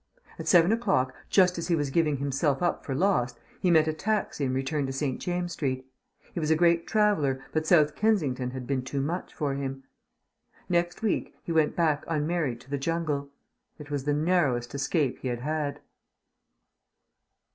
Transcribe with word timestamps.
At 0.39 0.47
seven 0.47 0.71
o'clock, 0.71 1.13
just 1.29 1.59
as 1.59 1.67
he 1.67 1.75
was 1.75 1.91
giving 1.91 2.17
himself 2.17 2.63
up 2.63 2.83
for 2.83 2.95
lost, 2.95 3.39
he 3.59 3.69
met 3.69 3.87
a 3.87 3.93
taxi 3.93 4.45
and 4.45 4.55
returned 4.55 4.87
to 4.87 4.93
St. 4.93 5.19
James's 5.21 5.53
Street. 5.53 5.85
He 6.33 6.39
was 6.39 6.49
a 6.49 6.55
great 6.55 6.87
traveller, 6.87 7.43
but 7.51 7.67
South 7.67 7.95
Kensington 7.95 8.49
had 8.49 8.65
been 8.65 8.81
too 8.81 8.99
much 8.99 9.31
for 9.31 9.53
him. 9.53 9.83
Next 10.67 11.03
week 11.03 11.35
he 11.43 11.51
went 11.51 11.75
back 11.75 12.03
unmarried 12.07 12.59
to 12.61 12.69
the 12.71 12.79
jungle. 12.79 13.29
It 13.77 13.91
was 13.91 14.05
the 14.05 14.13
narrowest 14.15 14.73
escape 14.73 15.19
he 15.19 15.27
had 15.27 15.41
had. 15.41 15.81